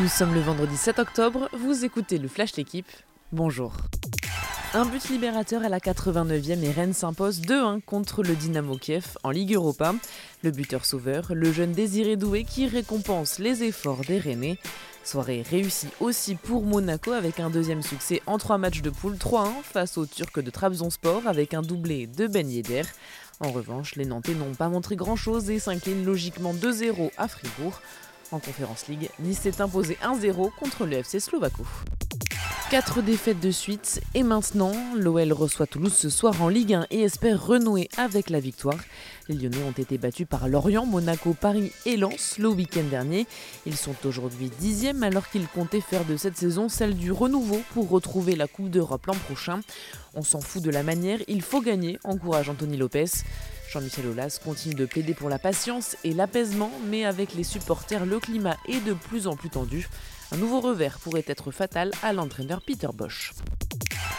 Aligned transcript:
Nous 0.00 0.08
sommes 0.08 0.34
le 0.34 0.40
vendredi 0.40 0.76
7 0.76 0.98
octobre, 0.98 1.48
vous 1.54 1.84
écoutez 1.84 2.18
le 2.18 2.28
Flash 2.28 2.56
L'équipe. 2.56 2.90
Bonjour. 3.32 3.72
Un 4.74 4.84
but 4.84 5.08
libérateur 5.08 5.64
à 5.64 5.70
la 5.70 5.78
89e 5.78 6.62
et 6.62 6.70
Rennes 6.70 6.92
s'impose 6.92 7.40
2-1 7.40 7.80
contre 7.80 8.22
le 8.22 8.34
Dynamo 8.34 8.76
Kiev 8.76 9.16
en 9.22 9.30
Ligue 9.30 9.54
Europa. 9.54 9.94
Le 10.42 10.50
buteur 10.50 10.84
sauveur, 10.84 11.32
le 11.34 11.50
jeune 11.50 11.72
Désiré 11.72 12.16
Doué 12.16 12.44
qui 12.44 12.66
récompense 12.66 13.38
les 13.38 13.62
efforts 13.62 14.02
des 14.06 14.18
Rennais. 14.18 14.58
Soirée 15.02 15.42
réussie 15.48 15.88
aussi 16.00 16.34
pour 16.34 16.64
Monaco 16.64 17.12
avec 17.12 17.40
un 17.40 17.48
deuxième 17.48 17.82
succès 17.82 18.20
en 18.26 18.36
trois 18.36 18.58
matchs 18.58 18.82
de 18.82 18.90
poule 18.90 19.14
3-1 19.14 19.62
face 19.62 19.96
aux 19.96 20.04
Turcs 20.04 20.42
de 20.42 20.50
Trabzonspor 20.50 21.26
avec 21.26 21.54
un 21.54 21.62
doublé 21.62 22.06
de 22.06 22.26
Ben 22.26 22.50
Yedder. 22.50 22.82
En 23.40 23.50
revanche, 23.50 23.96
les 23.96 24.04
Nantais 24.04 24.34
n'ont 24.34 24.54
pas 24.54 24.68
montré 24.68 24.96
grand-chose 24.96 25.48
et 25.48 25.58
s'inclinent 25.58 26.04
logiquement 26.04 26.52
2-0 26.52 27.12
à 27.16 27.28
Fribourg. 27.28 27.80
En 28.32 28.40
Conférence 28.40 28.88
League, 28.88 29.10
Nice 29.20 29.40
s'est 29.40 29.60
imposé 29.60 29.96
1-0 30.02 30.50
contre 30.58 30.84
le 30.84 30.96
FC 30.98 31.20
Slovako. 31.20 31.64
Quatre 32.68 33.00
défaites 33.00 33.38
de 33.38 33.52
suite 33.52 34.00
et 34.14 34.24
maintenant, 34.24 34.72
l'OL 34.96 35.32
reçoit 35.32 35.68
Toulouse 35.68 35.94
ce 35.94 36.10
soir 36.10 36.42
en 36.42 36.48
Ligue 36.48 36.74
1 36.74 36.88
et 36.90 37.02
espère 37.02 37.46
renouer 37.46 37.88
avec 37.96 38.28
la 38.28 38.40
victoire. 38.40 38.78
Les 39.28 39.36
Lyonnais 39.36 39.62
ont 39.62 39.70
été 39.70 39.98
battus 39.98 40.26
par 40.28 40.48
Lorient, 40.48 40.84
Monaco, 40.84 41.32
Paris 41.32 41.70
et 41.84 41.96
Lens 41.96 42.38
le 42.38 42.48
week-end 42.48 42.82
dernier. 42.90 43.28
Ils 43.66 43.76
sont 43.76 43.94
aujourd'hui 44.04 44.50
dixièmes 44.58 45.04
alors 45.04 45.28
qu'ils 45.28 45.46
comptaient 45.46 45.80
faire 45.80 46.04
de 46.04 46.16
cette 46.16 46.36
saison 46.36 46.68
celle 46.68 46.96
du 46.96 47.12
renouveau 47.12 47.62
pour 47.72 47.88
retrouver 47.88 48.34
la 48.34 48.48
Coupe 48.48 48.70
d'Europe 48.70 49.06
l'an 49.06 49.14
prochain. 49.14 49.60
On 50.14 50.22
s'en 50.22 50.40
fout 50.40 50.60
de 50.60 50.70
la 50.70 50.82
manière, 50.82 51.20
il 51.28 51.42
faut 51.42 51.60
gagner, 51.60 52.00
encourage 52.02 52.48
Anthony 52.48 52.76
Lopez. 52.76 53.22
Jean-Michel 53.70 54.08
Aulas 54.08 54.40
continue 54.42 54.74
de 54.74 54.86
plaider 54.86 55.14
pour 55.14 55.28
la 55.28 55.38
patience 55.38 55.96
et 56.02 56.12
l'apaisement, 56.12 56.72
mais 56.88 57.04
avec 57.04 57.34
les 57.34 57.44
supporters, 57.44 58.06
le 58.06 58.18
climat 58.18 58.56
est 58.66 58.84
de 58.84 58.92
plus 58.92 59.28
en 59.28 59.36
plus 59.36 59.50
tendu. 59.50 59.88
Un 60.32 60.38
nouveau 60.38 60.60
revers 60.60 60.98
pourrait 60.98 61.24
être 61.26 61.52
fatal 61.52 61.92
à 62.02 62.12
l'entraîneur 62.12 62.60
Peter 62.60 62.88
Bosch. 62.92 63.32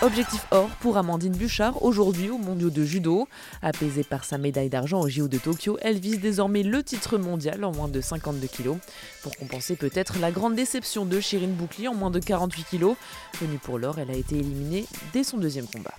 Objectif 0.01 0.45
or 0.51 0.69
pour 0.79 0.97
Amandine 0.97 1.35
Bouchard 1.35 1.83
aujourd'hui 1.83 2.29
au 2.29 2.37
mondiaux 2.37 2.69
de 2.69 2.83
judo. 2.83 3.27
Apaisée 3.61 4.03
par 4.03 4.23
sa 4.23 4.37
médaille 4.37 4.69
d'argent 4.69 5.01
au 5.01 5.09
JO 5.09 5.27
de 5.27 5.37
Tokyo, 5.37 5.77
elle 5.81 5.99
vise 5.99 6.19
désormais 6.19 6.63
le 6.63 6.83
titre 6.83 7.17
mondial 7.17 7.63
en 7.65 7.71
moins 7.71 7.87
de 7.87 7.99
52 7.99 8.47
kg. 8.47 8.77
Pour 9.23 9.35
compenser 9.35 9.75
peut-être 9.75 10.19
la 10.19 10.31
grande 10.31 10.55
déception 10.55 11.05
de 11.05 11.19
Chirine 11.19 11.53
Bouclier 11.53 11.87
en 11.87 11.95
moins 11.95 12.11
de 12.11 12.19
48 12.19 12.77
kg. 12.77 12.93
Venue 13.41 13.57
pour 13.57 13.79
l'or, 13.79 13.97
elle 13.99 14.11
a 14.11 14.15
été 14.15 14.37
éliminée 14.37 14.85
dès 15.13 15.23
son 15.23 15.37
deuxième 15.37 15.67
combat. 15.67 15.95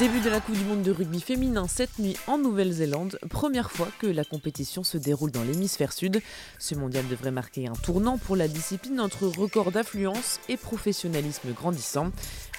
Début 0.00 0.18
de 0.18 0.28
la 0.28 0.40
Coupe 0.40 0.58
du 0.58 0.64
Monde 0.64 0.82
de 0.82 0.90
rugby 0.90 1.20
féminin 1.20 1.68
cette 1.68 2.00
nuit 2.00 2.16
en 2.26 2.36
Nouvelle-Zélande, 2.36 3.16
première 3.30 3.70
fois 3.70 3.86
que 4.00 4.08
la 4.08 4.24
compétition 4.24 4.82
se 4.82 4.98
déroule 4.98 5.30
dans 5.30 5.44
l'hémisphère 5.44 5.92
sud. 5.92 6.20
Ce 6.58 6.74
mondial 6.74 7.06
devrait 7.06 7.30
marquer 7.30 7.68
un 7.68 7.74
tournant 7.74 8.18
pour 8.18 8.34
la 8.34 8.48
discipline 8.48 9.00
entre 9.00 9.28
record 9.28 9.70
d'affluence 9.70 10.40
et 10.48 10.56
professionnalisme 10.56 11.52
grandissant. 11.52 12.10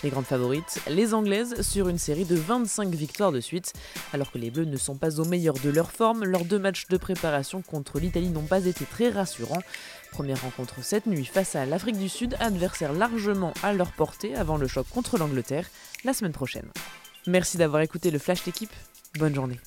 Les 0.01 0.11
grandes 0.11 0.25
favorites, 0.25 0.79
les 0.87 1.13
Anglaises, 1.13 1.61
sur 1.61 1.89
une 1.89 1.97
série 1.97 2.23
de 2.23 2.35
25 2.35 2.95
victoires 2.95 3.33
de 3.33 3.41
suite, 3.41 3.73
alors 4.13 4.31
que 4.31 4.37
les 4.37 4.49
Bleus 4.49 4.63
ne 4.63 4.77
sont 4.77 4.95
pas 4.95 5.19
au 5.19 5.25
meilleur 5.25 5.55
de 5.55 5.69
leur 5.69 5.91
forme, 5.91 6.23
leurs 6.23 6.45
deux 6.45 6.59
matchs 6.59 6.87
de 6.87 6.95
préparation 6.95 7.61
contre 7.61 7.99
l'Italie 7.99 8.29
n'ont 8.29 8.43
pas 8.43 8.65
été 8.65 8.85
très 8.85 9.09
rassurants. 9.09 9.61
Première 10.11 10.41
rencontre 10.41 10.75
cette 10.81 11.05
nuit 11.05 11.25
face 11.25 11.57
à 11.57 11.65
l'Afrique 11.65 11.97
du 11.97 12.07
Sud, 12.07 12.37
adversaire 12.39 12.93
largement 12.93 13.53
à 13.61 13.73
leur 13.73 13.91
portée 13.91 14.35
avant 14.35 14.55
le 14.55 14.67
choc 14.67 14.87
contre 14.89 15.17
l'Angleterre 15.17 15.69
la 16.05 16.13
semaine 16.13 16.31
prochaine. 16.31 16.71
Merci 17.27 17.57
d'avoir 17.57 17.81
écouté 17.81 18.11
le 18.11 18.19
Flash 18.19 18.43
d'équipe. 18.43 18.71
Bonne 19.17 19.33
journée. 19.33 19.59